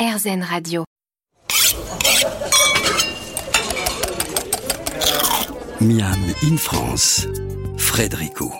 RZN 0.00 0.42
Radio. 0.42 0.84
Miam 5.82 6.16
in 6.42 6.56
France, 6.56 7.26
Frédérico. 7.76 8.50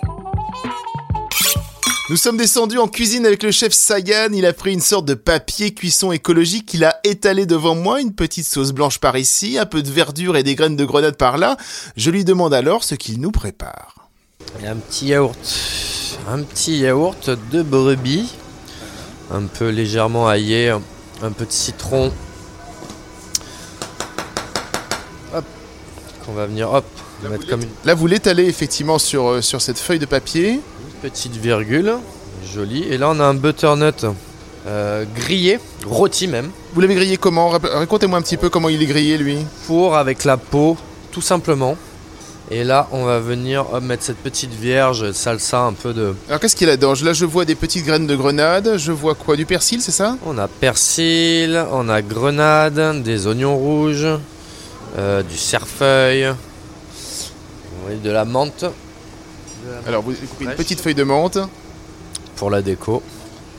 Nous 2.11 2.15
sommes 2.15 2.37
descendus 2.37 2.77
en 2.77 2.87
cuisine 2.87 3.25
avec 3.25 3.41
le 3.41 3.49
chef 3.49 3.73
Sagan. 3.73 4.33
Il 4.33 4.45
a 4.45 4.53
pris 4.53 4.71
une 4.71 4.81
sorte 4.81 5.05
de 5.05 5.15
papier 5.15 5.73
cuisson 5.73 6.11
écologique 6.11 6.67
qu'il 6.67 6.85
a 6.85 6.99
étalé 7.03 7.47
devant 7.47 7.73
moi, 7.73 8.01
une 8.01 8.13
petite 8.13 8.45
sauce 8.45 8.71
blanche 8.71 8.99
par 8.99 9.17
ici, 9.17 9.57
un 9.57 9.65
peu 9.65 9.81
de 9.81 9.89
verdure 9.89 10.37
et 10.37 10.43
des 10.43 10.53
graines 10.53 10.75
de 10.75 10.85
grenade 10.85 11.17
par 11.17 11.39
là. 11.39 11.57
Je 11.97 12.11
lui 12.11 12.23
demande 12.23 12.53
alors 12.53 12.83
ce 12.83 12.93
qu'il 12.93 13.19
nous 13.19 13.31
prépare. 13.31 14.09
Et 14.61 14.67
un 14.67 14.75
petit 14.75 15.07
yaourt. 15.07 15.39
Un 16.29 16.43
petit 16.43 16.77
yaourt 16.77 17.31
de 17.51 17.63
brebis. 17.63 18.31
Un 19.31 19.47
peu 19.47 19.69
légèrement 19.69 20.27
aillé. 20.27 20.75
Un 21.23 21.31
peu 21.31 21.45
de 21.45 21.51
citron. 21.51 22.11
Hop. 25.35 25.45
Qu'on 26.25 26.33
va 26.33 26.47
venir 26.47 26.73
hop. 26.73 26.85
mettre 27.29 27.47
comme 27.47 27.61
une 27.61 27.69
Là, 27.85 27.93
vous 27.93 28.07
l'étalez 28.07 28.45
effectivement 28.45 28.97
sur, 28.97 29.27
euh, 29.27 29.41
sur 29.41 29.61
cette 29.61 29.77
feuille 29.77 29.99
de 29.99 30.05
papier. 30.05 30.59
petite 31.01 31.35
virgule. 31.35 31.93
Jolie. 32.51 32.83
Et 32.89 32.97
là 32.97 33.09
on 33.09 33.19
a 33.19 33.23
un 33.23 33.35
butternut 33.35 34.05
euh, 34.67 35.05
grillé, 35.15 35.59
rôti 35.85 36.27
même. 36.27 36.49
Vous 36.73 36.81
l'avez 36.81 36.95
grillé 36.95 37.17
comment? 37.17 37.49
Racontez-moi 37.49 38.19
un 38.19 38.21
petit 38.21 38.37
peu 38.37 38.49
comment 38.49 38.69
il 38.69 38.81
est 38.81 38.87
grillé 38.87 39.17
lui. 39.17 39.37
Four 39.63 39.95
avec 39.95 40.23
la 40.23 40.37
peau, 40.37 40.77
tout 41.11 41.21
simplement. 41.21 41.77
Et 42.53 42.65
là 42.65 42.89
on 42.91 43.05
va 43.05 43.19
venir 43.19 43.73
hop, 43.73 43.81
mettre 43.81 44.03
cette 44.03 44.17
petite 44.17 44.51
vierge, 44.53 45.13
salsa 45.13 45.61
un 45.61 45.71
peu 45.71 45.93
de, 45.93 46.13
Alors 46.27 46.41
qu'est-ce 46.41 46.55
qu'il 46.57 46.67
y 46.67 46.69
a 46.69 46.73
là-dedans 46.73 46.93
Là, 47.01 47.13
je 47.13 47.23
vois 47.23 47.45
des 47.45 47.55
petites 47.55 47.85
graines 47.85 48.07
de 48.07 48.15
grenade. 48.15 48.75
Je 48.77 48.91
vois 48.91 49.15
quoi? 49.15 49.37
Du 49.37 49.45
persil, 49.45 49.81
c'est 49.81 49.93
ça? 49.93 50.17
On 50.25 50.37
a 50.37 50.49
persil, 50.49 51.65
on 51.71 51.87
a 51.87 52.01
grenade, 52.01 53.03
des 53.03 53.25
oignons 53.25 53.55
rouges, 53.57 54.05
euh, 54.97 55.23
du 55.23 55.37
cerfeuil, 55.37 56.33
oui, 57.87 57.95
de 58.03 58.11
la 58.11 58.25
menthe 58.25 58.65
Alors, 59.87 60.03
vous 60.03 60.11
coupez 60.13 60.43
une 60.43 60.55
petite 60.55 60.81
feuille 60.81 60.95
de 60.95 61.03
menthe. 61.03 61.37
pour 62.35 62.49
la 62.49 62.61
déco. 62.61 63.01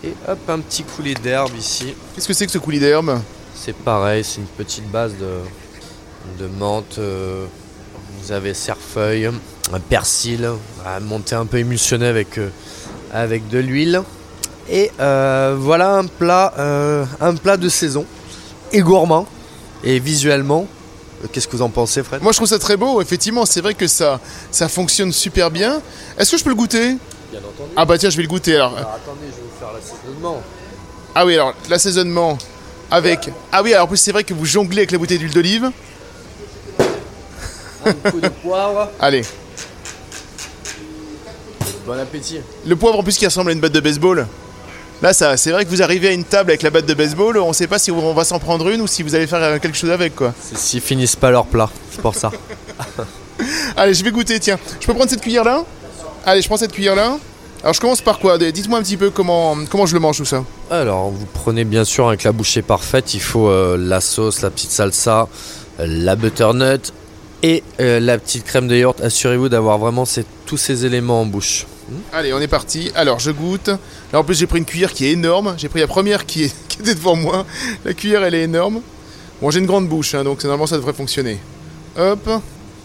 Et 0.04 0.12
hop, 0.28 0.38
un 0.48 0.58
petit 0.58 0.82
coulis 0.82 1.14
d'herbe 1.14 1.56
ici. 1.56 1.94
Qu'est-ce 2.14 2.28
que 2.28 2.34
c'est 2.34 2.44
que 2.44 2.52
ce 2.52 2.58
coulis 2.58 2.80
d'herbe? 2.80 3.18
C'est 3.54 3.74
pareil, 3.74 4.22
c'est 4.22 4.40
une 4.40 4.46
petite 4.46 4.90
base 4.90 5.12
de, 5.18 6.44
de 6.44 6.48
menthe. 6.48 6.98
euh, 6.98 7.46
vous 8.20 8.30
avez 8.32 8.54
un 8.98 9.80
persil, 9.80 10.48
à 10.84 11.00
monter 11.00 11.34
un 11.34 11.46
peu 11.46 11.58
émulsionné 11.58 12.06
avec, 12.06 12.38
euh, 12.38 12.50
avec 13.12 13.48
de 13.48 13.58
l'huile. 13.58 14.02
Et 14.68 14.90
euh, 15.00 15.56
voilà 15.58 15.94
un 15.94 16.06
plat, 16.06 16.54
euh, 16.58 17.04
un 17.20 17.34
plat 17.34 17.56
de 17.56 17.68
saison 17.68 18.06
et 18.72 18.80
gourmand. 18.80 19.26
Et 19.84 19.98
visuellement, 19.98 20.66
qu'est-ce 21.32 21.48
que 21.48 21.56
vous 21.56 21.62
en 21.62 21.68
pensez, 21.70 22.02
Fred? 22.02 22.22
Moi, 22.22 22.32
je 22.32 22.38
trouve 22.38 22.48
ça 22.48 22.58
très 22.58 22.76
beau. 22.76 23.02
Effectivement, 23.02 23.44
c'est 23.46 23.60
vrai 23.60 23.74
que 23.74 23.86
ça, 23.86 24.20
ça 24.50 24.68
fonctionne 24.68 25.12
super 25.12 25.50
bien. 25.50 25.80
Est-ce 26.18 26.32
que 26.32 26.38
je 26.38 26.44
peux 26.44 26.50
le 26.50 26.56
goûter? 26.56 26.96
Bien 27.30 27.40
entendu. 27.40 27.70
Ah 27.76 27.84
bah 27.84 27.98
tiens, 27.98 28.10
je 28.10 28.16
vais 28.16 28.22
le 28.22 28.28
goûter 28.28 28.56
alors. 28.56 28.76
Alors 28.76 28.92
attendez, 28.92 29.26
je 29.26 29.36
vais 29.36 29.42
vous 29.42 29.58
faire 29.58 29.72
l'assaisonnement. 29.72 30.42
Ah 31.14 31.26
oui, 31.26 31.34
alors 31.34 31.54
l'assaisonnement 31.68 32.38
avec. 32.90 33.30
Ah 33.50 33.62
oui, 33.62 33.72
alors 33.72 33.86
en 33.86 33.88
plus 33.88 33.96
c'est 33.96 34.12
vrai 34.12 34.22
que 34.22 34.34
vous 34.34 34.44
jonglez 34.44 34.78
avec 34.78 34.92
la 34.92 34.98
bouteille 34.98 35.18
d'huile 35.18 35.32
d'olive. 35.32 35.70
Un 37.84 38.10
coup 38.10 38.20
de 38.20 38.28
poivre. 38.28 38.90
Allez, 39.00 39.22
Bon 41.86 41.98
appétit. 41.98 42.38
le 42.66 42.76
poivre 42.76 42.98
en 43.00 43.02
plus 43.02 43.16
qui 43.18 43.24
ressemble 43.26 43.50
à 43.50 43.52
une 43.52 43.60
batte 43.60 43.72
de 43.72 43.80
baseball. 43.80 44.26
Là, 45.02 45.12
ça, 45.12 45.36
c'est 45.36 45.50
vrai 45.50 45.64
que 45.64 45.70
vous 45.70 45.82
arrivez 45.82 46.08
à 46.08 46.12
une 46.12 46.22
table 46.22 46.50
avec 46.50 46.62
la 46.62 46.70
batte 46.70 46.86
de 46.86 46.94
baseball, 46.94 47.36
on 47.38 47.52
sait 47.52 47.66
pas 47.66 47.80
si 47.80 47.90
on 47.90 48.14
va 48.14 48.24
s'en 48.24 48.38
prendre 48.38 48.68
une 48.68 48.80
ou 48.82 48.86
si 48.86 49.02
vous 49.02 49.16
allez 49.16 49.26
faire 49.26 49.42
euh, 49.42 49.58
quelque 49.58 49.76
chose 49.76 49.90
avec 49.90 50.14
quoi. 50.14 50.32
C'est 50.40 50.56
s'ils 50.56 50.80
finissent 50.80 51.16
pas 51.16 51.32
leur 51.32 51.46
plat, 51.46 51.68
c'est 51.90 52.00
pour 52.00 52.14
ça. 52.14 52.30
Allez, 53.76 53.94
je 53.94 54.04
vais 54.04 54.12
goûter, 54.12 54.38
tiens. 54.38 54.58
Je 54.80 54.86
peux 54.86 54.94
prendre 54.94 55.10
cette 55.10 55.20
cuillère 55.22 55.42
là? 55.42 55.64
Allez, 56.24 56.40
je 56.40 56.46
prends 56.46 56.56
cette 56.56 56.70
cuillère 56.70 56.94
là. 56.94 57.18
Alors 57.62 57.74
je 57.74 57.80
commence 57.80 58.00
par 58.00 58.20
quoi? 58.20 58.38
Dites-moi 58.38 58.78
un 58.78 58.82
petit 58.82 58.96
peu 58.96 59.10
comment, 59.10 59.56
comment 59.68 59.86
je 59.86 59.94
le 59.94 60.00
mange 60.00 60.18
tout 60.18 60.24
ça. 60.24 60.44
Alors, 60.70 61.10
vous 61.10 61.26
prenez 61.32 61.64
bien 61.64 61.84
sûr 61.84 62.06
avec 62.06 62.22
la 62.22 62.30
bouchée 62.30 62.62
parfaite, 62.62 63.14
il 63.14 63.20
faut 63.20 63.48
euh, 63.48 63.76
la 63.76 64.00
sauce, 64.00 64.40
la 64.42 64.50
petite 64.50 64.70
salsa, 64.70 65.26
la 65.80 66.14
butternut 66.14 66.92
et 67.42 67.62
euh, 67.80 68.00
la 68.00 68.18
petite 68.18 68.44
crème 68.44 68.68
de 68.68 68.76
yaourt. 68.76 69.00
Assurez-vous 69.00 69.48
d'avoir 69.48 69.78
vraiment 69.78 70.04
tous 70.46 70.56
ces 70.56 70.86
éléments 70.86 71.20
en 71.22 71.26
bouche. 71.26 71.66
Allez, 72.12 72.32
on 72.32 72.40
est 72.40 72.48
parti. 72.48 72.90
Alors, 72.94 73.18
je 73.18 73.30
goûte. 73.30 73.68
Là, 74.12 74.20
en 74.20 74.24
plus, 74.24 74.38
j'ai 74.38 74.46
pris 74.46 74.58
une 74.58 74.64
cuillère 74.64 74.92
qui 74.92 75.06
est 75.06 75.12
énorme. 75.12 75.54
J'ai 75.58 75.68
pris 75.68 75.80
la 75.80 75.86
première 75.86 76.24
qui, 76.26 76.44
était 76.80 76.94
devant 76.94 77.16
moi. 77.16 77.44
La 77.84 77.92
cuillère, 77.94 78.22
elle 78.24 78.34
est 78.34 78.42
énorme. 78.42 78.80
Bon, 79.40 79.50
j'ai 79.50 79.58
une 79.58 79.66
grande 79.66 79.88
bouche, 79.88 80.14
hein, 80.14 80.22
donc 80.22 80.42
normalement, 80.44 80.66
ça 80.66 80.76
devrait 80.76 80.92
fonctionner. 80.92 81.38
Hop. 81.98 82.30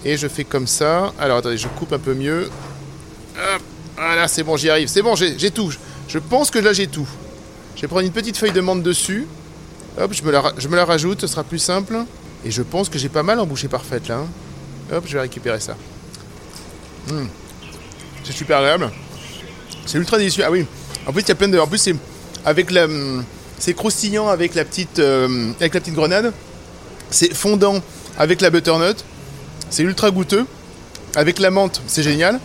Et 0.04 0.18
je 0.18 0.28
fais 0.28 0.44
comme 0.44 0.68
ça. 0.68 1.14
Alors, 1.20 1.38
attendez, 1.38 1.58
je 1.58 1.68
coupe 1.68 1.94
un 1.94 2.00
peu 2.00 2.14
mieux. 2.14 2.50
Hop. 3.36 3.62
Voilà, 3.96 4.28
c'est 4.28 4.44
bon, 4.44 4.58
j'y 4.58 4.70
arrive. 4.70 4.88
C'est 4.88 5.02
bon, 5.02 5.16
j'ai 5.16 5.52
tout. 5.52 5.72
Je 6.08 6.20
pense 6.20 6.52
que 6.52 6.60
là, 6.60 6.74
j'ai 6.74 6.88
tout. 6.88 7.08
Je 7.76 7.82
vais 7.82 7.88
prendre 7.88 8.06
une 8.06 8.12
petite 8.12 8.38
feuille 8.38 8.52
de 8.52 8.62
menthe 8.62 8.84
dessus. 8.84 9.28
Hop, 10.00 10.14
je 10.14 10.24
me, 10.24 10.32
la, 10.32 10.86
rajoute, 10.86 11.22
ce 11.22 11.28
sera 11.28 11.44
plus 11.44 11.60
simple. 11.60 11.98
Et 12.46 12.52
je 12.52 12.62
pense 12.62 12.90
que 12.90 13.00
j'ai 13.00 13.10
pas 13.10 13.24
mal 13.24 13.40
en 13.40 13.46
bouchée 13.46 13.68
parfaite, 13.68 14.08
là. 14.08 14.18
hein. 14.18 14.28
Hop, 14.92 15.04
je 15.06 15.14
vais 15.14 15.22
récupérer 15.22 15.60
ça. 15.60 15.76
Hmm. 17.10 17.26
C'est 18.24 18.34
super 18.34 18.58
agréable. 18.58 18.92
C'est 19.86 19.98
ultra 19.98 20.18
délicieux. 20.18 20.44
Ah 20.46 20.52
oui. 20.52 20.66
En 21.06 21.12
plus, 21.14 21.22
il 21.22 21.28
y 21.30 21.32
a 21.32 21.36
plein 21.36 21.48
de. 21.48 21.58
En 21.60 21.68
plus, 21.68 21.78
c'est 21.78 21.96
avec 22.46 22.72
la. 22.72 22.86
hum, 22.86 23.24
C'est 23.60 23.74
croustillant 23.74 24.28
avec 24.28 24.56
la 24.56 24.66
petite. 24.66 25.00
euh, 25.00 25.52
avec 25.60 25.74
la 25.74 25.80
petite 25.80 25.96
grenade. 25.96 26.34
C'est 27.10 27.34
fondant 27.34 27.82
avec 28.18 28.42
la 28.42 28.50
butternut. 28.50 28.98
C'est 29.70 29.84
ultra 29.84 30.12
goûteux. 30.12 30.46
Avec 31.16 31.40
la 31.40 31.50
menthe, 31.52 31.82
c'est 31.88 32.04
génial. 32.04 32.40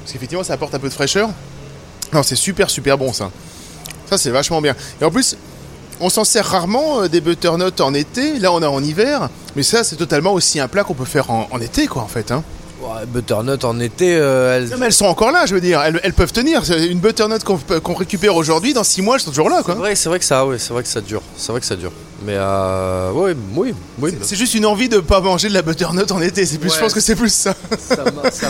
Parce 0.00 0.12
qu'effectivement, 0.12 0.42
ça 0.44 0.54
apporte 0.54 0.74
un 0.74 0.78
peu 0.78 0.88
de 0.88 0.94
fraîcheur. 0.94 1.28
Non, 2.12 2.22
c'est 2.22 2.36
super, 2.36 2.70
super 2.70 2.96
bon 2.98 3.12
ça. 3.12 3.30
Ça, 4.08 4.18
c'est 4.18 4.30
vachement 4.30 4.60
bien. 4.62 4.74
Et 5.00 5.04
en 5.04 5.10
plus, 5.10 5.36
on 6.00 6.08
s'en 6.10 6.24
sert 6.24 6.44
rarement 6.46 7.02
euh, 7.02 7.08
des 7.08 7.20
butternuts 7.20 7.80
en 7.80 7.94
été. 7.94 8.38
Là, 8.38 8.52
on 8.52 8.62
est 8.62 8.66
en 8.66 8.82
hiver. 8.82 9.28
Mais 9.54 9.62
ça, 9.62 9.84
c'est 9.84 9.96
totalement 9.96 10.32
aussi 10.32 10.60
un 10.60 10.68
plat 10.68 10.84
qu'on 10.84 10.94
peut 10.94 11.04
faire 11.04 11.30
en, 11.30 11.48
en 11.50 11.60
été, 11.60 11.86
quoi, 11.86 12.02
en 12.02 12.08
fait. 12.08 12.30
Hein. 12.30 12.42
Ouais, 12.82 13.06
butternut 13.06 13.64
en 13.64 13.80
été, 13.80 14.16
euh, 14.16 14.56
elle- 14.58 14.68
Non, 14.68 14.76
mais 14.78 14.86
elles 14.86 14.92
sont 14.92 15.06
encore 15.06 15.32
là, 15.32 15.46
je 15.46 15.54
veux 15.54 15.60
dire. 15.60 15.80
Elles, 15.80 15.98
elles 16.04 16.12
peuvent 16.12 16.32
tenir. 16.32 16.62
Une 16.70 16.98
butternut 16.98 17.38
qu'on 17.42 17.94
récupère 17.94 18.36
aujourd'hui, 18.36 18.74
dans 18.74 18.84
6 18.84 19.00
mois, 19.02 19.16
elles 19.16 19.22
sont 19.22 19.30
toujours 19.30 19.48
là, 19.48 19.56
c'est 19.58 19.64
quoi. 19.64 19.74
vrai, 19.76 19.94
c'est 19.94 20.08
vrai 20.10 20.18
que 20.18 20.24
ça, 20.24 20.44
c'est 20.58 20.72
vrai 20.72 20.82
que 20.82 20.88
ça 20.88 21.00
dure, 21.00 21.22
c'est 21.36 21.52
vrai 21.52 21.60
que 21.60 21.66
ça 21.66 21.74
dure. 21.76 21.92
Mais 22.24 22.34
euh, 22.34 23.12
ouais, 23.12 23.36
oui, 23.54 23.74
oui. 23.98 24.14
C'est- 24.22 24.36
juste 24.36 24.54
une 24.54 24.64
envie 24.66 24.88
de 24.88 24.98
pas 25.00 25.20
manger 25.20 25.48
de 25.48 25.54
la 25.54 25.62
butternut 25.62 26.10
en 26.10 26.20
été. 26.22 26.46
C'est 26.46 26.56
plus, 26.58 26.72
je 26.72 26.78
pense 26.80 26.94
que 26.94 27.00
c'est 27.00 27.14
plus 27.14 27.32
ça. 27.32 27.54
Ça, 27.78 28.04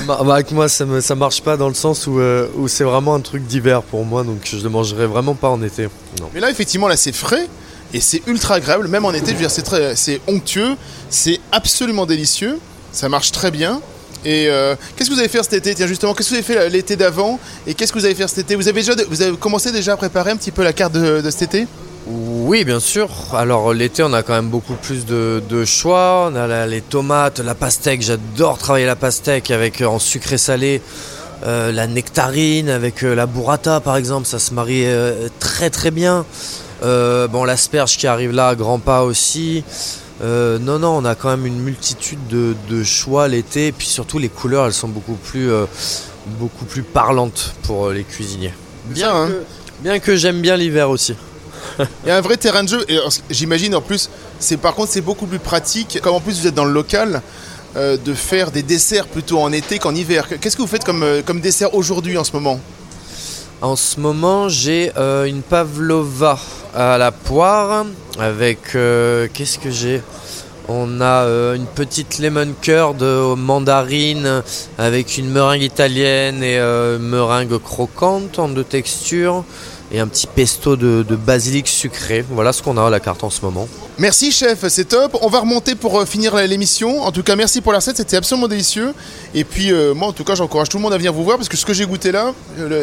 bah, 0.07 0.19
avec 0.33 0.53
moi, 0.53 0.69
ça, 0.69 0.85
me- 0.85 1.01
ça 1.01 1.15
marche 1.17 1.43
pas 1.43 1.57
dans 1.57 1.69
le 1.69 1.75
sens 1.75 2.07
où, 2.07 2.21
euh, 2.21 2.47
où 2.57 2.69
c'est 2.69 2.85
vraiment 2.85 3.15
un 3.15 3.21
truc 3.21 3.45
d'hiver 3.47 3.83
pour 3.83 4.05
moi, 4.05 4.23
donc 4.23 4.39
je 4.45 4.57
le 4.59 4.69
mangerai 4.69 5.07
vraiment 5.07 5.35
pas 5.35 5.49
en 5.49 5.63
été. 5.63 5.85
Non. 6.21 6.29
Mais 6.33 6.41
là, 6.41 6.51
effectivement, 6.51 6.87
là, 6.87 6.97
c'est 6.97 7.15
frais 7.15 7.49
et 7.93 8.01
c'est 8.01 8.23
ultra 8.29 8.55
agréable. 8.55 8.87
Même 8.89 9.05
en 9.05 9.13
été, 9.13 9.27
je 9.29 9.33
veux 9.33 9.39
dire, 9.41 9.51
c'est 9.51 9.63
très, 9.63 9.97
c'est 9.97 10.21
onctueux, 10.29 10.77
c'est 11.11 11.41
absolument 11.51 12.07
délicieux. 12.07 12.59
Ça 12.93 13.09
marche 13.09 13.33
très 13.33 13.51
bien. 13.51 13.81
Et 14.25 14.47
euh, 14.49 14.75
qu'est-ce 14.97 15.09
que 15.11 15.15
vous 15.15 15.21
allez 15.21 15.29
faire 15.29 15.45
cet 15.45 15.53
été? 15.55 15.75
Tiens, 15.75 15.87
justement, 15.87 16.15
qu'est-ce 16.15 16.31
que 16.31 16.35
vous 16.35 16.41
avez 16.41 16.55
fait 16.61 16.69
l'été 16.71 16.97
d'avant 16.97 17.39
Et 17.67 17.75
qu'est-ce 17.75 17.93
que 17.93 17.99
vous 17.99 18.05
allez 18.05 18.15
faire 18.15 18.29
cet 18.29 18.39
été? 18.39 18.55
Vous 18.55 18.69
avez 18.69 18.81
déjà, 18.81 18.95
vous 19.09 19.23
avez 19.23 19.37
commencé 19.37 19.71
déjà 19.73 19.93
à 19.93 19.97
préparer 19.97 20.31
un 20.31 20.37
petit 20.37 20.51
peu 20.53 20.63
la 20.65 20.73
carte 20.73 20.93
de, 20.95 21.21
de 21.21 21.31
cet 21.31 21.43
été? 21.55 21.67
Oui, 22.09 22.65
bien 22.65 22.79
sûr. 22.81 23.09
Alors 23.35 23.73
l'été, 23.75 24.03
on 24.05 24.13
a 24.13 24.23
quand 24.23 24.35
même 24.35 24.49
beaucoup 24.49 24.75
plus 24.75 25.05
de, 25.07 25.43
de 25.49 25.65
choix. 25.65 26.31
On 26.33 26.37
a 26.37 26.47
la- 26.47 26.67
les 26.67 26.81
tomates, 26.81 27.41
la 27.41 27.55
pastèque. 27.55 28.03
J'adore 28.03 28.59
travailler 28.59 28.87
la 28.87 28.95
pastèque 28.97 29.51
avec 29.51 29.81
euh, 29.81 29.87
en 29.87 29.99
sucré 29.99 30.39
salé. 30.39 30.81
Euh, 31.45 31.71
la 31.73 31.87
nectarine 31.87 32.71
avec 32.71 33.03
euh, 33.03 33.15
la 33.15 33.27
burrata 33.27 33.81
par 33.81 33.97
exemple, 33.97 34.27
ça 34.27 34.39
se 34.39 34.55
marie 34.55 34.87
euh, 34.87 35.29
très 35.41 35.69
très 35.69 35.91
bien. 35.91 36.25
Euh, 36.83 37.27
bon, 37.29 37.45
l'asperge 37.45 37.97
qui 37.97 38.07
arrive 38.07 38.31
là 38.33 38.49
à 38.49 38.55
grands 38.55 38.79
pas 38.79 39.03
aussi. 39.03 39.65
Euh, 40.23 40.59
non, 40.59 40.79
non, 40.79 40.97
on 40.97 41.05
a 41.05 41.15
quand 41.15 41.29
même 41.29 41.45
une 41.45 41.59
multitude 41.61 42.25
de, 42.29 42.55
de 42.71 42.85
choix 42.85 43.27
l'été. 43.29 43.67
Et 43.69 43.73
puis 43.73 43.87
surtout, 43.89 44.19
les 44.19 44.29
couleurs, 44.29 44.67
elles 44.67 44.73
sont 44.73 44.89
beaucoup 44.89 45.15
plus, 45.17 45.51
euh, 45.51 45.67
beaucoup 46.39 46.65
plus 46.67 46.83
parlantes 46.83 47.55
pour 47.65 47.89
euh, 47.89 47.93
les 47.93 48.05
cuisiniers. 48.05 48.55
Bien, 48.87 49.15
hein. 49.15 49.29
que, 49.29 49.83
bien 49.83 49.99
que 49.99 50.15
j'aime 50.17 50.41
bien 50.41 50.57
l'hiver 50.57 50.89
aussi. 50.89 51.17
Il 51.79 52.09
y 52.09 52.11
a 52.11 52.17
un 52.17 52.21
vrai 52.21 52.37
terrain 52.37 52.63
de 52.65 52.69
jeu. 52.69 52.85
Et 52.89 52.97
alors, 52.97 53.11
j'imagine 53.31 53.75
en 53.75 53.81
plus, 53.81 54.11
c'est 54.39 54.57
par 54.57 54.75
contre 54.75 54.93
c'est 54.93 55.01
beaucoup 55.01 55.27
plus 55.27 55.39
pratique. 55.39 55.99
Comme 56.03 56.15
en 56.15 56.21
plus 56.21 56.41
vous 56.41 56.47
êtes 56.47 56.55
dans 56.55 56.65
le 56.65 56.73
local, 56.73 57.23
euh, 57.77 57.97
de 57.97 58.15
faire 58.15 58.51
des 58.51 58.63
desserts 58.63 59.07
plutôt 59.07 59.41
en 59.41 59.53
été 59.53 59.79
qu'en 59.79 59.95
hiver. 59.95 60.27
Qu'est-ce 60.41 60.57
que 60.57 60.63
vous 60.63 60.69
faites 60.69 60.85
comme, 60.85 61.03
euh, 61.03 61.23
comme 61.23 61.41
dessert 61.41 61.75
aujourd'hui 61.75 62.17
en 62.17 62.25
ce 62.25 62.33
moment? 62.33 62.59
En 63.63 63.77
ce 63.77 63.99
moment, 64.01 64.49
j'ai 64.49 64.93
euh, 64.97 65.25
une 65.25 65.43
pavlova 65.43 66.39
à 66.75 66.99
la 66.99 67.11
poire 67.11 67.87
avec 68.19 68.75
euh, 68.75 69.29
qu'est-ce 69.33 69.59
que 69.59 69.71
j'ai? 69.71 70.03
On 70.69 71.01
a 71.01 71.25
euh, 71.25 71.55
une 71.55 71.67
petite 71.67 72.19
lemon 72.19 72.53
curd 72.61 73.01
aux 73.01 73.37
mandarines 73.37 74.43
avec 74.79 75.17
une 75.17 75.31
meringue 75.31 75.63
italienne 75.63 76.43
et 76.43 76.59
euh, 76.59 76.99
meringue 76.99 77.57
croquante 77.59 78.39
en 78.39 78.49
deux 78.49 78.65
textures. 78.65 79.45
Et 79.93 80.01
un 80.01 80.09
petit 80.09 80.27
pesto 80.27 80.77
de, 80.77 81.05
basilic 81.17 81.69
sucré. 81.69 82.25
Voilà 82.31 82.53
ce 82.53 82.63
qu'on 82.63 82.77
a 82.77 82.87
à 82.87 82.91
la 82.91 83.01
carte 83.01 83.25
en 83.25 83.31
ce 83.31 83.41
moment. 83.43 83.69
Merci 83.99 84.31
chef, 84.31 84.67
c'est 84.69 84.85
top. 84.85 85.17
On 85.23 85.29
va 85.29 85.41
remonter 85.41 85.75
pour 85.75 85.99
euh, 85.99 86.05
finir 86.05 86.37
l'émission. 86.37 87.03
En 87.03 87.13
tout 87.13 87.23
cas, 87.23 87.35
merci 87.35 87.61
pour 87.61 87.73
la 87.73 87.79
recette, 87.79 87.97
c'était 87.97 88.17
absolument 88.17 88.49
délicieux. 88.49 88.93
Et 89.35 89.45
puis 89.45 89.73
euh, 89.73 89.95
moi, 89.95 90.09
en 90.09 90.13
tout 90.13 90.25
cas, 90.25 90.35
j'encourage 90.35 90.69
tout 90.69 90.77
le 90.77 90.83
monde 90.83 90.93
à 90.93 90.99
venir 90.99 91.13
vous 91.13 91.25
voir 91.25 91.39
parce 91.39 91.49
que 91.49 91.57
ce 91.57 91.65
que 91.65 91.73
j'ai 91.73 91.87
goûté 91.87 92.13
là, 92.13 92.35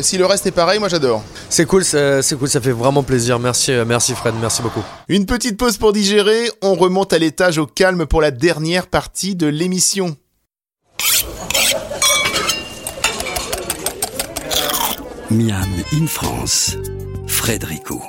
si 0.02 0.18
le 0.18 0.26
reste 0.26 0.48
est 0.48 0.52
pareil, 0.52 0.80
moi 0.80 0.90
j'adore. 0.90 1.24
C'est 1.50 1.66
cool, 1.66 1.84
c'est 1.84 2.36
cool, 2.38 2.50
ça 2.50 2.62
fait 2.62 2.72
vraiment 2.72 3.04
plaisir. 3.04 3.40
Merci, 3.40 3.72
euh, 3.72 3.86
merci 3.86 4.14
Fred, 4.14 4.34
merci 4.42 4.62
beaucoup. 4.62 4.84
Une 5.08 5.26
petite 5.26 5.58
pause 5.58 5.78
pour 5.78 5.94
digérer. 5.94 6.50
On 6.62 6.76
remonte 6.76 7.14
à 7.14 7.20
l'étage 7.20 7.58
au 7.58 7.66
calme 7.66 8.06
pour 8.06 8.22
la 8.22 8.32
dernière 8.32 8.88
partie 8.88 9.36
de 9.36 9.48
l'émission. 9.48 10.16
Miam 15.30 15.66
in 15.94 16.06
France, 16.06 16.78
Frédérico. 17.44 18.02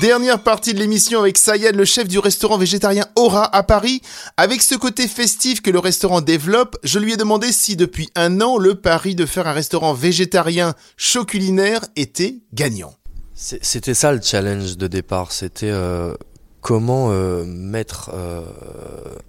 Dernière 0.00 0.40
partie 0.40 0.74
de 0.74 0.78
l'émission 0.78 1.18
avec 1.18 1.38
Sayed, 1.38 1.74
le 1.74 1.84
chef 1.84 2.06
du 2.06 2.20
restaurant 2.20 2.56
végétarien 2.56 3.04
Aura 3.16 3.52
à 3.52 3.64
Paris. 3.64 4.00
Avec 4.36 4.62
ce 4.62 4.76
côté 4.76 5.08
festif 5.08 5.60
que 5.60 5.72
le 5.72 5.80
restaurant 5.80 6.20
développe, 6.20 6.76
je 6.84 7.00
lui 7.00 7.14
ai 7.14 7.16
demandé 7.16 7.50
si 7.50 7.74
depuis 7.74 8.10
un 8.14 8.40
an, 8.42 8.58
le 8.58 8.76
pari 8.76 9.16
de 9.16 9.26
faire 9.26 9.48
un 9.48 9.52
restaurant 9.52 9.92
végétarien 9.92 10.76
chaud 10.96 11.24
culinaire 11.24 11.80
était 11.96 12.36
gagnant. 12.54 12.94
C'était 13.34 13.94
ça 13.94 14.12
le 14.12 14.20
challenge 14.22 14.76
de 14.76 14.86
départ, 14.86 15.32
c'était 15.32 15.72
euh, 15.72 16.14
comment 16.60 17.10
euh, 17.10 17.44
mettre 17.44 18.12
euh, 18.14 18.44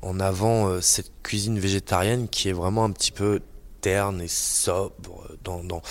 en 0.03 0.19
avant 0.19 0.79
cette 0.81 1.11
cuisine 1.23 1.57
végétarienne 1.57 2.27
qui 2.27 2.49
est 2.49 2.53
vraiment 2.53 2.83
un 2.83 2.91
petit 2.91 3.11
peu 3.11 3.39
terne 3.81 4.21
et 4.21 4.27
sobre 4.27 5.23
dans, 5.43 5.63
dans, 5.63 5.81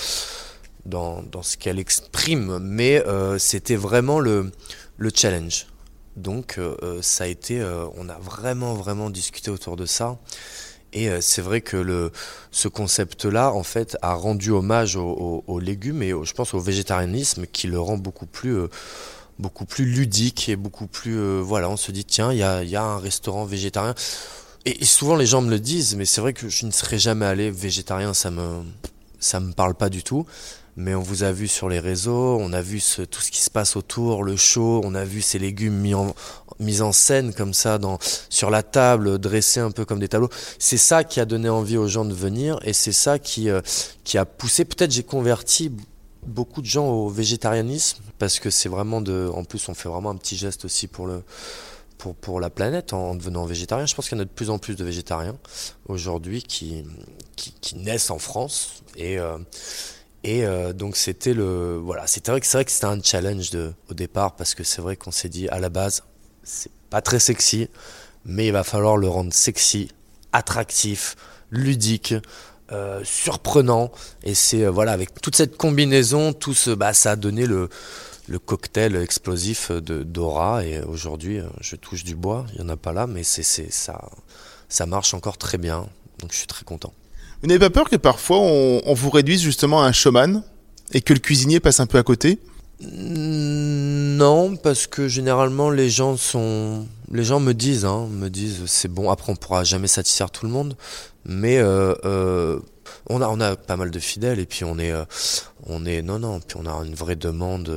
dans, 0.87 1.43
ce 1.43 1.57
qu'elle 1.57 1.79
exprime, 1.79 2.59
mais 2.59 3.05
euh, 3.07 3.39
c'était 3.39 3.77
vraiment 3.77 4.21
le, 4.21 4.53
le 4.97 5.11
challenge. 5.15 5.67
Donc 6.17 6.57
euh, 6.57 6.77
euh, 6.83 7.03
ça 7.03 7.25
a 7.25 7.27
été, 7.27 7.63
on 7.97 8.09
a 8.09 8.19
vraiment 8.19 8.75
vraiment 8.75 9.11
discuté 9.11 9.51
autour 9.51 9.77
de 9.77 9.87
ça. 9.87 10.19
Et 10.93 11.11
c'est 11.21 11.43
vrai 11.43 11.61
que 11.61 12.11
ce 12.53 12.69
concept-là, 12.69 13.53
en 13.53 13.65
fait, 13.65 13.99
a 14.01 14.15
rendu 14.15 14.51
hommage 14.51 14.97
aux, 14.97 15.61
légumes 15.61 16.03
et 16.03 16.11
je 16.11 16.33
pense 16.33 16.55
au 16.55 16.61
végétarianisme 16.61 17.45
qui 17.47 17.67
le 17.67 17.79
rend 17.79 17.99
beaucoup 17.99 18.25
plus, 18.25 18.57
beaucoup 19.39 19.67
plus 19.67 19.85
ludique 19.85 20.49
et 20.49 20.57
beaucoup 20.57 20.87
plus, 20.87 21.41
voilà, 21.41 21.69
on 21.69 21.77
se 21.77 21.93
dit 21.93 22.07
tiens, 22.07 22.33
il 22.33 22.39
y 22.39 22.43
a, 22.77 22.83
un 22.83 22.99
restaurant 22.99 23.45
végétarien. 23.45 23.95
Et, 24.65 24.87
souvent 24.87 25.17
les 25.17 25.27
gens 25.27 25.43
me 25.43 25.51
le 25.51 25.61
disent, 25.61 25.97
mais 25.97 26.07
c'est 26.07 26.23
vrai 26.23 26.33
que 26.33 26.49
je 26.49 26.65
ne 26.65 26.71
serais 26.71 26.99
jamais 26.99 27.27
allé 27.27 27.51
végétarien, 27.51 28.15
ça 28.15 28.31
me, 28.31 28.63
ça 29.19 29.41
me 29.41 29.53
parle 29.53 29.75
pas 29.75 29.89
du 29.89 30.03
tout 30.03 30.27
mais 30.77 30.95
on 30.95 31.01
vous 31.01 31.23
a 31.23 31.33
vu 31.33 31.49
sur 31.49 31.69
les 31.69 31.81
réseaux, 31.81 32.39
on 32.39 32.53
a 32.53 32.61
vu 32.61 32.83
tout 33.11 33.21
ce 33.21 33.31
qui 33.31 33.41
se 33.41 33.51
passe 33.51 33.77
autour, 33.77 34.23
le 34.23 34.37
show, 34.37 34.83
on 34.85 34.95
a 34.95 35.05
vu 35.05 35.23
ces 35.23 35.39
légumes 35.39 35.75
mis 35.75 35.95
en, 36.83 36.93
scène 36.93 37.33
comme 37.33 37.55
ça 37.55 37.79
sur 38.29 38.51
la 38.51 38.63
table, 38.63 39.19
dressés 39.19 39.61
un 39.61 39.71
peu 39.71 39.87
comme 39.87 39.99
des 39.99 40.09
tableaux. 40.09 40.29
C'est 40.59 40.77
ça 40.77 41.03
qui 41.03 41.19
a 41.19 41.25
donné 41.25 41.49
envie 41.49 41.79
aux 41.79 41.89
gens 41.89 42.05
de 42.05 42.13
venir 42.13 42.59
et 42.63 42.75
c'est 42.75 42.93
ça 42.93 43.19
qui, 43.19 43.49
euh, 43.49 43.63
qui 44.05 44.19
a 44.19 44.27
poussé. 44.27 44.67
Peut-être 44.67 44.91
j'ai 44.91 45.03
converti 45.03 45.73
beaucoup 46.27 46.61
de 46.61 46.67
gens 46.67 46.87
au 46.87 47.09
végétarianisme 47.09 48.03
parce 48.19 48.39
que 48.39 48.51
c'est 48.51 48.69
vraiment 48.69 49.01
de. 49.01 49.31
En 49.35 49.45
plus, 49.45 49.69
on 49.69 49.75
fait 49.75 49.89
vraiment 49.89 50.11
un 50.11 50.17
petit 50.17 50.37
geste 50.37 50.67
aussi 50.67 50.89
pour 50.89 51.07
le. 51.07 51.23
Pour, 51.99 52.15
pour 52.15 52.41
la 52.41 52.51
planète 52.51 52.93
en 52.93 53.15
devenant 53.15 53.47
végétarien. 53.47 53.87
Je 53.87 53.95
pense 53.95 54.09
qu'il 54.09 54.19
y 54.19 54.21
en 54.21 54.23
a 54.23 54.27
de 54.27 54.31
plus 54.31 54.51
en 54.51 54.59
plus 54.59 54.77
de 54.77 54.85
végétariens 54.85 55.37
aujourd'hui 55.89 56.43
qui, 56.43 56.85
qui, 57.37 57.77
naissent 57.77 58.11
en 58.11 58.19
France 58.19 58.83
et, 58.97 59.19
euh, 59.19 59.39
et 60.23 60.45
euh, 60.45 60.73
donc 60.73 60.97
c'était 60.97 61.35
le 61.35 61.77
voilà, 61.77 62.07
c'est 62.07 62.29
vrai 62.29 62.41
que 62.41 62.47
c'était 62.47 62.85
un 62.85 63.03
challenge 63.03 63.51
de, 63.51 63.73
au 63.91 63.95
départ 63.95 64.37
parce 64.37 64.55
que 64.55 64.65
c'est 64.65 64.83
vrai 64.83 64.97
qu'on 64.97 65.11
s'est 65.11 65.29
dit 65.29 65.49
à 65.49 65.59
la 65.59 65.69
base 65.69 66.03
c'est 66.43 66.71
pas 66.91 67.03
très 67.03 67.19
sexy, 67.19 67.69
mais 68.25 68.47
il 68.47 68.53
va 68.53 68.65
falloir 68.65 68.97
le 68.97 69.09
rendre 69.09 69.33
sexy, 69.33 69.89
attractif, 70.33 71.17
ludique. 71.51 72.15
Euh, 72.73 73.01
surprenant 73.05 73.93
et 74.25 74.35
c'est 74.35 74.67
voilà 74.67 74.91
avec 74.91 75.21
toute 75.21 75.37
cette 75.37 75.57
combinaison 75.57 76.33
tout 76.33 76.53
ce 76.53 76.71
bah 76.73 76.93
ça 76.95 77.13
a 77.13 77.17
donné 77.17 77.47
le 77.47 77.69
le 78.29 78.39
cocktail 78.39 78.97
explosif 78.97 79.71
de 79.71 80.03
Dora. 80.03 80.65
Et 80.65 80.81
aujourd'hui 80.83 81.41
je 81.61 81.77
touche 81.77 82.05
du 82.05 82.15
bois. 82.15 82.47
Il 82.55 82.61
y 82.61 82.65
en 82.65 82.69
a 82.69 82.77
pas 82.77 82.93
là 82.93 83.07
mais 83.07 83.23
c'est 83.23 83.43
c'est 83.43 83.73
ça 83.73 84.01
ça 84.69 84.87
marche 84.87 85.15
encore 85.15 85.39
très 85.39 85.59
bien. 85.59 85.87
Donc 86.19 86.33
je 86.33 86.39
suis 86.39 86.47
très 86.47 86.65
content. 86.65 86.93
Vous 87.43 87.49
n'avez 87.49 87.61
pas 87.61 87.71
peur 87.71 87.89
que 87.89 87.97
parfois 87.97 88.39
on, 88.39 88.95
vous 88.95 89.11
réduise 89.11 89.43
justement 89.43 89.83
à 89.83 89.87
un 89.87 89.93
showman 89.93 90.43
et 90.93 91.01
que 91.01 91.13
le 91.13 91.21
cuisinier 91.21 91.61
passe 91.61 91.81
un 91.81 91.87
peu 91.87 91.99
à 91.99 92.03
côté? 92.03 92.39
Non, 92.81 94.57
parce 94.57 94.87
que 94.87 95.09
généralement 95.09 95.71
les 95.71 95.89
gens 95.91 96.17
sont, 96.17 96.87
les 97.13 97.25
gens 97.25 97.41
me 97.41 97.53
disent, 97.53 97.85
hein, 97.85 98.07
me 98.11 98.29
disent 98.29 98.65
c'est 98.67 98.89
bon. 98.89 99.11
Après, 99.11 99.33
on 99.33 99.37
pourra 99.37 99.65
jamais 99.65 99.87
satisfaire 99.87 100.31
tout 100.31 100.47
le 100.47 100.53
monde, 100.53 100.77
mais 101.25 101.59
euh, 101.59 101.95
euh, 102.05 102.59
on 103.09 103.21
a, 103.23 103.29
on 103.29 103.41
a 103.41 103.57
pas 103.57 103.77
mal 103.77 103.91
de 103.91 103.99
fidèles 103.99 104.39
et 104.39 104.47
puis 104.47 104.65
on 104.65 104.79
est, 104.79 104.93
euh, 104.93 105.05
on 105.65 105.87
est, 105.87 106.03
non, 106.03 106.19
non, 106.19 106.41
puis 106.41 106.57
on 106.61 106.67
a 106.67 106.73
une 106.85 106.95
vraie 106.95 107.17
demande. 107.17 107.69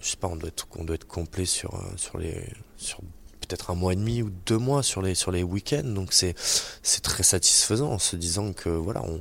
je 0.00 0.08
sais 0.08 0.16
pas, 0.16 0.28
on 0.28 0.36
doit 0.36 0.48
être, 0.48 0.66
on 0.78 0.84
doit 0.84 0.96
être 0.96 1.06
complet 1.06 1.44
sur, 1.44 1.82
sur 1.96 2.18
les, 2.18 2.44
sur 2.76 3.00
peut-être 3.40 3.70
un 3.70 3.74
mois 3.74 3.92
et 3.92 3.96
demi 3.96 4.22
ou 4.22 4.30
deux 4.46 4.58
mois 4.58 4.82
sur 4.82 5.02
les, 5.02 5.14
sur 5.14 5.32
les 5.32 5.42
week-ends. 5.42 5.82
Donc 5.84 6.12
c'est, 6.12 6.34
c'est 6.82 7.02
très 7.02 7.22
satisfaisant 7.22 7.92
en 7.92 7.98
se 7.98 8.16
disant 8.16 8.52
que 8.52 8.68
voilà, 8.68 9.02
on, 9.02 9.20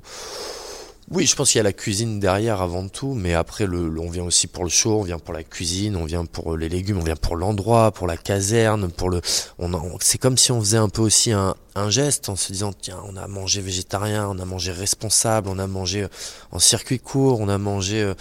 oui, 1.11 1.25
je 1.25 1.35
pense 1.35 1.51
qu'il 1.51 1.57
y 1.57 1.61
a 1.61 1.63
la 1.63 1.73
cuisine 1.73 2.19
derrière 2.19 2.61
avant 2.61 2.87
tout, 2.87 3.13
mais 3.13 3.33
après, 3.33 3.65
le, 3.65 3.99
on 3.99 4.09
vient 4.09 4.23
aussi 4.23 4.47
pour 4.47 4.63
le 4.63 4.69
show, 4.69 4.99
on 4.99 5.03
vient 5.03 5.19
pour 5.19 5.33
la 5.33 5.43
cuisine, 5.43 5.95
on 5.95 6.05
vient 6.05 6.25
pour 6.25 6.55
les 6.55 6.69
légumes, 6.69 6.99
on 6.99 7.03
vient 7.03 7.15
pour 7.15 7.35
l'endroit, 7.35 7.91
pour 7.91 8.05
la 8.05 8.17
caserne, 8.17 8.89
pour 8.91 9.09
le. 9.09 9.21
On, 9.57 9.71
c'est 10.01 10.17
comme 10.17 10.37
si 10.37 10.51
on 10.51 10.59
faisait 10.59 10.77
un 10.77 10.89
peu 10.89 11.01
aussi 11.01 11.31
un, 11.31 11.55
geste 11.89 12.27
en 12.27 12.35
se 12.35 12.51
disant 12.51 12.73
tiens, 12.73 12.99
on 13.07 13.15
a 13.15 13.27
mangé 13.27 13.61
végétarien, 13.61 14.27
on 14.27 14.37
a 14.37 14.45
mangé 14.45 14.71
responsable, 14.71 15.47
on 15.49 15.59
a 15.59 15.67
mangé 15.67 16.03
euh, 16.03 16.07
en 16.51 16.59
circuit 16.59 16.99
court, 16.99 17.39
on 17.39 17.47
a 17.47 17.57
mangé, 17.57 18.01
euh, 18.01 18.13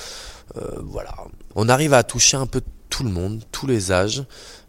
euh, 0.56 0.80
voilà. 0.84 1.14
On 1.56 1.68
arrive 1.68 1.92
à 1.92 2.04
toucher 2.04 2.36
un 2.36 2.46
peu 2.46 2.62
tout 2.88 3.04
le 3.04 3.10
monde, 3.10 3.42
tous 3.52 3.66
les 3.66 3.92
âges. 3.92 4.24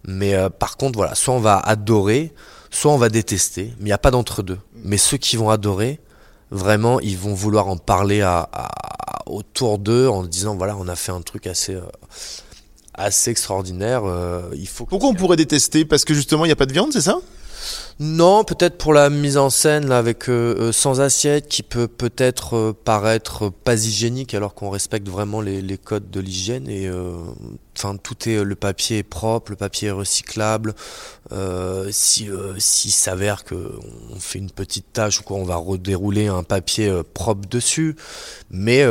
Mais 0.06 0.34
euh, 0.34 0.50
par 0.50 0.78
contre, 0.78 0.98
voilà, 0.98 1.16
soit 1.16 1.34
on 1.34 1.40
va 1.40 1.58
adorer, 1.60 2.34
soit 2.70 2.92
on 2.92 2.98
va 2.98 3.10
détester, 3.10 3.74
mais 3.78 3.82
il 3.82 3.86
n'y 3.86 3.92
a 3.92 3.98
pas 3.98 4.12
d'entre-deux. 4.12 4.60
Mais 4.84 4.98
ceux 4.98 5.18
qui 5.18 5.38
vont 5.38 5.50
adorer, 5.50 6.00
vraiment, 6.52 7.00
ils 7.00 7.18
vont 7.18 7.34
vouloir 7.34 7.68
en 7.68 7.78
parler 7.78 8.22
à, 8.22 8.50
autour 9.26 9.80
d'eux 9.80 10.08
en 10.08 10.24
disant 10.24 10.56
voilà, 10.56 10.76
on 10.78 10.88
a 10.88 10.96
fait 10.96 11.12
un 11.12 11.22
truc 11.22 11.48
assez. 11.48 11.76
Euh, 11.76 11.82
assez 12.96 13.32
extraordinaire. 13.32 14.04
Euh, 14.04 14.50
il 14.56 14.68
faut 14.68 14.86
Pourquoi 14.86 15.08
on 15.08 15.14
pourrait 15.14 15.38
détester? 15.38 15.86
Parce 15.86 16.04
que 16.04 16.14
justement, 16.14 16.44
il 16.44 16.50
n'y 16.50 16.54
a 16.54 16.58
pas 16.58 16.66
de 16.66 16.74
viande, 16.74 16.92
c'est 16.92 17.02
ça? 17.02 17.20
Non, 18.02 18.46
peut-être 18.46 18.78
pour 18.78 18.94
la 18.94 19.10
mise 19.10 19.36
en 19.36 19.50
scène 19.50 19.90
là 19.90 19.98
avec 19.98 20.30
euh, 20.30 20.56
euh, 20.58 20.72
sans 20.72 21.02
assiette 21.02 21.50
qui 21.50 21.64
peut 21.64 21.90
peut-être 21.90 22.56
euh, 22.56 22.74
paraître 22.74 23.50
pas 23.50 23.76
hygiénique 23.76 24.34
alors 24.34 24.54
qu'on 24.54 24.70
respecte 24.70 25.10
vraiment 25.10 25.42
les, 25.42 25.78
codes 25.78 26.10
de 26.10 26.22
l'hygiène 26.22 26.70
et 26.70 26.90
enfin 27.78 27.98
tout 27.98 28.30
est 28.30 28.42
le 28.44 28.56
papier 28.56 29.00
est 29.00 29.04
propre, 29.04 29.52
le 29.52 29.58
papier 29.58 29.90
est 29.90 29.92
recyclable. 29.92 30.76
si 31.92 32.30
s'il 32.58 32.92
s'avère 32.92 33.44
que 33.44 33.74
on 34.16 34.20
fait 34.20 34.40
une 34.40 34.52
petite 34.52 34.94
tâche 34.94 35.20
ou 35.20 35.24
quoi, 35.24 35.38
on 35.38 35.44
va 35.44 35.58
redérouler 35.58 36.28
un 36.28 36.44
papier 36.44 37.02
propre 37.14 37.48
dessus. 37.50 37.96
Mais 38.50 38.86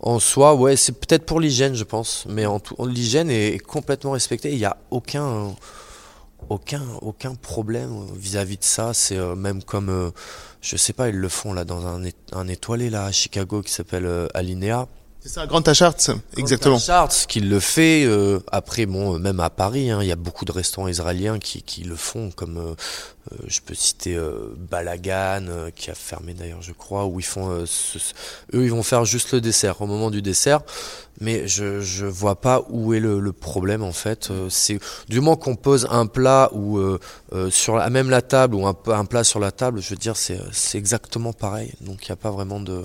en 0.00 0.18
soi, 0.18 0.54
ouais, 0.54 0.76
c'est 0.76 0.92
peut-être 0.92 1.24
pour 1.24 1.40
l'hygiène, 1.40 1.74
je 1.74 1.84
pense. 1.84 2.24
Mais 2.28 2.46
en 2.46 2.60
tout, 2.60 2.74
l'hygiène 2.86 3.30
est, 3.30 3.54
est 3.54 3.58
complètement 3.58 4.12
respectée. 4.12 4.52
Il 4.52 4.58
n'y 4.58 4.64
a 4.64 4.76
aucun 4.90 5.54
aucun, 6.48 6.82
aucun 7.02 7.34
problème 7.34 8.06
vis-à-vis 8.14 8.58
de 8.58 8.64
ça. 8.64 8.94
C'est 8.94 9.16
euh, 9.16 9.34
même 9.34 9.62
comme, 9.62 9.88
euh, 9.88 10.10
je 10.60 10.76
sais 10.76 10.92
pas, 10.92 11.08
ils 11.08 11.16
le 11.16 11.28
font 11.28 11.52
là 11.52 11.64
dans 11.64 11.86
un, 11.86 12.02
un 12.32 12.48
étoilé 12.48 12.90
là 12.90 13.06
à 13.06 13.12
Chicago 13.12 13.62
qui 13.62 13.72
s'appelle 13.72 14.06
euh, 14.06 14.28
Alinea. 14.34 14.88
C'est 15.26 15.30
ça, 15.30 15.46
Grand 15.46 15.72
Charts, 15.72 16.10
exactement. 16.36 16.74
Grand 16.76 16.84
Charts 16.84 17.26
qui 17.26 17.40
le 17.40 17.58
fait. 17.58 18.04
Euh, 18.04 18.40
après, 18.52 18.84
bon, 18.84 19.18
même 19.18 19.40
à 19.40 19.48
Paris, 19.48 19.90
hein, 19.90 20.00
il 20.02 20.06
y 20.06 20.12
a 20.12 20.16
beaucoup 20.16 20.44
de 20.44 20.52
restaurants 20.52 20.86
israéliens 20.86 21.38
qui, 21.38 21.62
qui 21.62 21.82
le 21.82 21.96
font, 21.96 22.30
comme 22.30 22.58
euh, 22.58 22.74
euh, 23.32 23.36
je 23.46 23.60
peux 23.62 23.72
citer 23.72 24.20
Balagan, 24.70 25.70
qui 25.74 25.90
a 25.90 25.94
fermé 25.94 26.34
d'ailleurs, 26.34 26.60
je 26.60 26.72
crois, 26.72 27.06
où 27.06 27.20
ils 27.20 27.24
font, 27.24 27.48
eux, 27.48 27.64
ils 28.52 28.70
vont 28.70 28.82
faire 28.82 29.06
juste 29.06 29.32
le 29.32 29.40
dessert 29.40 29.80
au 29.80 29.86
moment 29.86 30.10
du 30.10 30.20
dessert. 30.20 30.60
Mais 31.22 31.48
je 31.48 31.80
je 31.80 32.04
vois 32.04 32.38
pas 32.38 32.62
où 32.68 32.92
est 32.92 33.00
le, 33.00 33.18
le 33.18 33.32
problème 33.32 33.82
en 33.82 33.92
fait. 33.92 34.30
c'est 34.50 34.78
du 35.08 35.20
moment 35.20 35.36
qu'on 35.36 35.54
pose 35.56 35.86
un 35.90 36.06
plat 36.06 36.50
ou 36.52 36.98
sur 37.48 37.76
la, 37.76 37.88
même 37.88 38.10
la 38.10 38.20
table 38.20 38.56
ou 38.56 38.66
un, 38.66 38.76
un 38.88 39.04
plat 39.06 39.24
sur 39.24 39.40
la 39.40 39.52
table, 39.52 39.80
je 39.80 39.88
veux 39.88 39.96
dire, 39.96 40.18
c'est 40.18 40.38
c'est 40.52 40.76
exactement 40.76 41.32
pareil. 41.32 41.72
Donc 41.80 42.06
il 42.06 42.10
n'y 42.10 42.12
a 42.12 42.16
pas 42.16 42.30
vraiment 42.30 42.60
de 42.60 42.82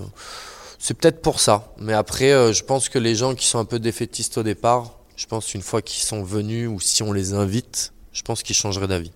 c'est 0.80 0.98
peut-être 0.98 1.22
pour 1.22 1.40
ça. 1.40 1.74
Mais 1.78 1.94
après, 1.94 2.32
euh, 2.32 2.54
je 2.54 2.64
pense 2.64 2.90
que 2.90 2.98
les 2.98 3.14
gens 3.14 3.36
qui 3.36 3.46
sont 3.46 3.60
un 3.60 3.66
peu 3.66 3.80
défaitistes 3.80 4.38
au 4.38 4.44
départ, 4.44 4.98
je 5.18 5.26
pense 5.28 5.54
une 5.54 5.62
fois 5.62 5.82
qu'ils 5.82 6.04
sont 6.04 6.24
venus 6.24 6.70
ou 6.70 6.80
si 6.80 7.04
on 7.04 7.12
les 7.12 7.34
invite, 7.34 7.92
je 8.14 8.24
pense 8.24 8.42
qu'ils 8.42 8.56
changeraient 8.56 8.88
d'avis. 8.88 9.12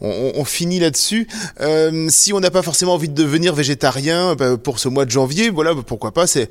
On, 0.00 0.44
finit 0.44 0.78
là-dessus. 0.78 1.26
Euh, 1.60 2.08
si 2.10 2.32
on 2.32 2.40
n'a 2.40 2.50
pas 2.50 2.62
forcément 2.62 2.94
envie 2.94 3.08
de 3.08 3.14
devenir 3.14 3.54
végétarien 3.54 4.34
bah, 4.34 4.56
pour 4.56 4.78
ce 4.78 4.88
mois 4.88 5.04
de 5.04 5.10
janvier, 5.10 5.50
voilà, 5.50 5.74
pourquoi 5.74 6.12
pas. 6.12 6.26
C'est 6.26 6.50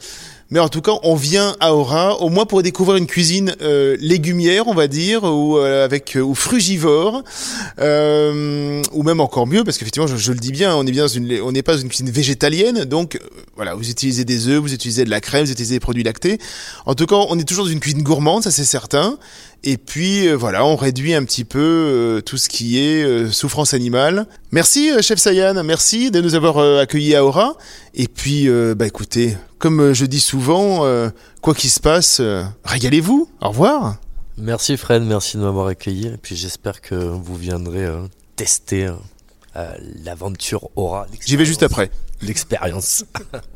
Mais 0.53 0.59
en 0.59 0.69
tout 0.69 0.81
cas, 0.81 0.91
on 1.01 1.15
vient 1.15 1.55
à 1.59 1.73
Aura, 1.73 2.21
au 2.21 2.29
moins 2.29 2.45
pour 2.45 2.61
découvrir 2.61 2.97
une 2.97 3.07
cuisine 3.07 3.55
euh, 3.63 3.97
légumière, 3.99 4.67
on 4.67 4.75
va 4.75 4.87
dire, 4.87 5.23
ou 5.23 5.57
euh, 5.57 5.83
avec 5.83 6.15
ou 6.21 6.35
frugivore, 6.35 7.23
ou 7.79 9.03
même 9.03 9.19
encore 9.19 9.47
mieux, 9.47 9.63
parce 9.63 9.79
qu'effectivement, 9.79 10.05
je, 10.05 10.15
je, 10.15 10.31
le 10.31 10.37
dis 10.37 10.51
bien, 10.51 10.75
on 10.75 10.85
est 10.85 10.91
bien 10.91 11.05
dans 11.05 11.07
une, 11.07 11.41
on 11.41 11.51
n'est 11.53 11.63
pas 11.63 11.73
dans 11.73 11.81
une 11.81 11.89
cuisine 11.89 12.11
végétalienne, 12.11 12.85
donc 12.85 13.19
voilà, 13.55 13.73
vous 13.73 13.89
utilisez 13.89 14.25
des 14.25 14.47
œufs, 14.47 14.59
vous 14.59 14.75
utilisez 14.75 15.05
de 15.05 15.09
la 15.09 15.21
crème, 15.21 15.43
vous 15.43 15.51
utilisez 15.51 15.73
des 15.73 15.79
produits 15.79 16.03
lactés. 16.03 16.37
En 16.85 16.93
tout 16.93 17.07
cas, 17.07 17.15
on 17.15 17.39
est 17.39 17.45
toujours 17.45 17.65
dans 17.65 17.71
une 17.71 17.79
cuisine 17.79 18.03
gourmande, 18.03 18.43
ça 18.43 18.51
c'est 18.51 18.63
certain. 18.63 19.17
Et 19.63 19.77
puis 19.77 20.31
voilà, 20.33 20.65
on 20.65 20.75
réduit 20.75 21.15
un 21.15 21.23
petit 21.23 21.45
peu 21.45 22.21
tout 22.27 22.37
ce 22.37 22.47
qui 22.47 22.77
est 22.77 23.31
souffrance 23.31 23.73
animale. 23.73 24.27
Merci, 24.51 24.91
chef 25.01 25.17
Sayan, 25.17 25.63
merci 25.63 26.11
de 26.11 26.21
nous 26.21 26.35
avoir 26.35 26.59
accueillis 26.79 27.15
à 27.15 27.25
Aura. 27.25 27.57
Et 27.95 28.07
puis, 28.07 28.49
bah 28.75 28.85
écoutez, 28.85 29.35
comme 29.63 29.93
je 29.93 30.05
dis 30.05 30.19
souvent, 30.19 30.85
quoi 31.41 31.55
qu'il 31.55 31.69
se 31.69 31.79
passe, 31.79 32.21
régalez-vous. 32.65 33.29
Au 33.39 33.47
revoir. 33.47 33.95
Merci 34.37 34.75
Fred, 34.75 35.03
merci 35.03 35.37
de 35.37 35.41
m'avoir 35.41 35.67
accueilli. 35.67 36.07
Et 36.07 36.17
puis 36.17 36.35
j'espère 36.35 36.81
que 36.81 36.95
vous 36.95 37.37
viendrez 37.37 37.87
tester 38.35 38.91
l'aventure 40.03 40.67
Aura. 40.75 41.07
J'y 41.25 41.37
vais 41.37 41.45
juste 41.45 41.63
après. 41.63 41.91
L'expérience. 42.21 43.05